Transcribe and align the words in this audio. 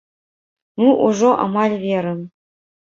Мы 0.85 0.87
ўжо 1.05 1.29
амаль 1.45 1.79
верым. 1.87 2.29